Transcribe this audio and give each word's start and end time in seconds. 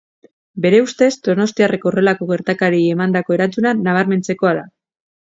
Bere 0.63 0.79
ustez, 0.85 1.09
donostiarrek 1.27 1.87
horrelako 1.91 2.31
gertakariei 2.33 2.91
emandako 2.97 3.39
erantzuna 3.39 3.79
nabarmentzekoa 3.87 4.61
da. 4.63 4.71